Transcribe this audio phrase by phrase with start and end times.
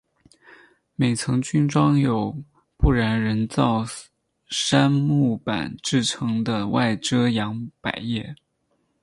[0.95, 2.43] 每层均装有
[2.75, 3.85] 不燃人造
[4.49, 8.35] 杉木板制成的外遮阳百叶。